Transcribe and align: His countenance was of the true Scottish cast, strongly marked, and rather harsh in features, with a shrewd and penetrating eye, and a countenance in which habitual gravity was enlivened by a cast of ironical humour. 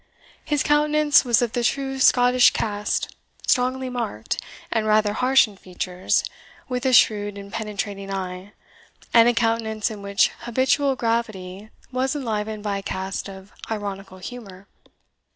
His 0.43 0.63
countenance 0.63 1.23
was 1.23 1.43
of 1.43 1.51
the 1.51 1.63
true 1.63 1.99
Scottish 1.99 2.53
cast, 2.53 3.15
strongly 3.45 3.87
marked, 3.87 4.41
and 4.71 4.87
rather 4.87 5.13
harsh 5.13 5.47
in 5.47 5.57
features, 5.57 6.23
with 6.67 6.87
a 6.87 6.91
shrewd 6.91 7.37
and 7.37 7.53
penetrating 7.53 8.09
eye, 8.11 8.53
and 9.13 9.29
a 9.29 9.33
countenance 9.35 9.91
in 9.91 10.01
which 10.01 10.31
habitual 10.39 10.95
gravity 10.95 11.69
was 11.91 12.15
enlivened 12.15 12.63
by 12.63 12.79
a 12.79 12.81
cast 12.81 13.29
of 13.29 13.51
ironical 13.69 14.17
humour. 14.17 14.67